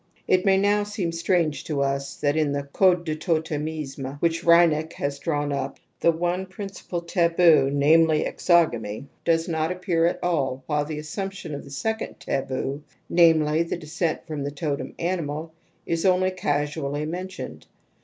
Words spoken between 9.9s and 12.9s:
at all while the assumption of the second taboo,